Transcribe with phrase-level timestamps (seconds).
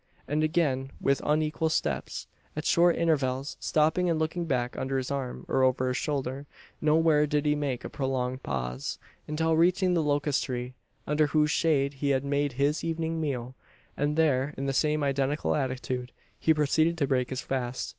[0.27, 5.45] And again with unequal steps: at short intervals stopping and looking back under his arm,
[5.47, 6.47] or over his shoulder.
[6.81, 10.73] Nowhere did he make a prolonged pause; until reaching the locust tree,
[11.05, 13.53] under whose shade he had made his evening meal;
[13.95, 17.89] and there, in the same identical attitude, he proceeded to break his fast.